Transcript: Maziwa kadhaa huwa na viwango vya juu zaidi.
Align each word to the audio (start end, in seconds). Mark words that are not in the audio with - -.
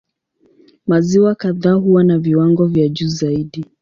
Maziwa 0.87 1.35
kadhaa 1.35 1.73
huwa 1.73 2.03
na 2.03 2.19
viwango 2.19 2.65
vya 2.67 2.87
juu 2.89 3.07
zaidi. 3.07 3.65